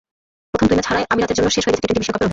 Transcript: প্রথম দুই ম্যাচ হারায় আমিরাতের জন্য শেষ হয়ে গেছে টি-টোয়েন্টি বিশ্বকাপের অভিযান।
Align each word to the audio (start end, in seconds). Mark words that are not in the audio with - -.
প্রথম 0.51 0.67
দুই 0.69 0.77
ম্যাচ 0.77 0.87
হারায় 0.89 1.07
আমিরাতের 1.13 1.37
জন্য 1.37 1.49
শেষ 1.55 1.63
হয়ে 1.65 1.73
গেছে 1.75 1.81
টি-টোয়েন্টি 1.81 2.01
বিশ্বকাপের 2.03 2.17
অভিযান। 2.21 2.29